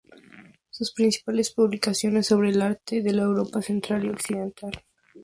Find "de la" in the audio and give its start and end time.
3.03-3.21